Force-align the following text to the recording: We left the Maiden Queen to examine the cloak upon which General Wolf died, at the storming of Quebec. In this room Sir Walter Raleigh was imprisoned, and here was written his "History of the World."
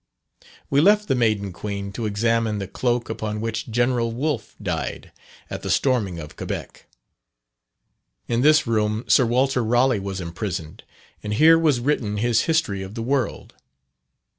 We 0.71 0.81
left 0.81 1.07
the 1.07 1.13
Maiden 1.13 1.53
Queen 1.53 1.91
to 1.91 2.07
examine 2.07 2.57
the 2.57 2.67
cloak 2.67 3.07
upon 3.07 3.39
which 3.39 3.69
General 3.69 4.11
Wolf 4.11 4.55
died, 4.59 5.11
at 5.47 5.61
the 5.61 5.69
storming 5.69 6.17
of 6.17 6.35
Quebec. 6.35 6.87
In 8.27 8.41
this 8.41 8.65
room 8.65 9.05
Sir 9.07 9.27
Walter 9.27 9.63
Raleigh 9.63 9.99
was 9.99 10.19
imprisoned, 10.19 10.83
and 11.21 11.35
here 11.35 11.59
was 11.59 11.79
written 11.81 12.17
his 12.17 12.45
"History 12.45 12.81
of 12.81 12.95
the 12.95 13.03
World." 13.03 13.53